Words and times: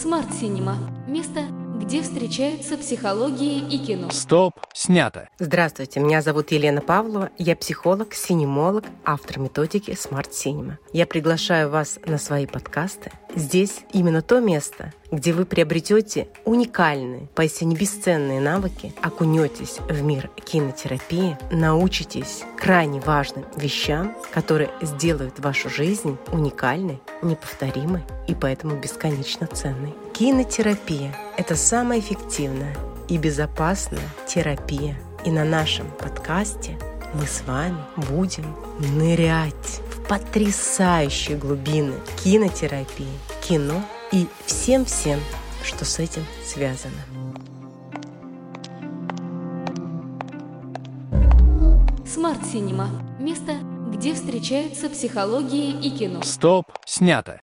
Смарт 0.00 0.32
Синема. 0.32 0.76
Место, 1.08 1.40
где 1.80 2.02
встречаются 2.02 2.76
психология 2.76 3.58
и 3.58 3.78
кино. 3.78 4.10
Стоп, 4.10 4.54
снято. 4.74 5.28
Здравствуйте, 5.38 6.00
меня 6.00 6.22
зовут 6.22 6.50
Елена 6.50 6.80
Павлова, 6.80 7.30
я 7.38 7.56
психолог, 7.56 8.14
синемолог, 8.14 8.84
автор 9.04 9.38
методики 9.38 9.92
Smart 9.92 10.30
Cinema. 10.30 10.74
Я 10.92 11.06
приглашаю 11.06 11.70
вас 11.70 11.98
на 12.04 12.18
свои 12.18 12.46
подкасты. 12.46 13.12
Здесь 13.34 13.80
именно 13.92 14.22
то 14.22 14.40
место, 14.40 14.92
где 15.12 15.32
вы 15.32 15.44
приобретете 15.44 16.28
уникальные, 16.44 17.28
поистине 17.34 17.76
бесценные 17.76 18.40
навыки, 18.40 18.92
окунетесь 19.00 19.78
в 19.88 20.02
мир 20.02 20.30
кинотерапии, 20.44 21.38
научитесь 21.50 22.42
крайне 22.58 23.00
важным 23.00 23.44
вещам, 23.56 24.16
которые 24.32 24.70
сделают 24.82 25.38
вашу 25.38 25.70
жизнь 25.70 26.16
уникальной, 26.32 27.00
неповторимой 27.22 28.02
и 28.26 28.34
поэтому 28.34 28.76
бесконечно 28.76 29.46
ценной. 29.46 29.94
Кинотерапия– 30.18 31.14
это 31.36 31.54
самая 31.54 32.00
эффективная 32.00 32.76
и 33.06 33.16
безопасная 33.18 34.02
терапия. 34.26 34.98
И 35.24 35.30
на 35.30 35.44
нашем 35.44 35.88
подкасте 35.92 36.76
мы 37.14 37.24
с 37.24 37.42
вами 37.42 37.76
будем 38.10 38.56
нырять 38.80 39.80
в 39.92 40.08
потрясающие 40.08 41.38
глубины 41.38 41.94
кинотерапии, 42.24 43.06
кино 43.46 43.80
и 44.10 44.26
всем-всем, 44.44 45.20
что 45.62 45.84
с 45.84 46.00
этим 46.00 46.24
связано. 46.44 46.98
Смарт 52.04 52.44
Синема. 52.44 52.88
Место, 53.20 53.52
где 53.92 54.14
встречаются 54.14 54.90
психология 54.90 55.70
и 55.70 55.90
кино. 55.90 56.22
Стоп, 56.24 56.64
снято. 56.84 57.40